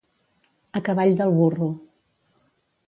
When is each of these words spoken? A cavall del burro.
A 0.79 0.81
cavall 0.89 1.13
del 1.21 1.37
burro. 1.41 1.71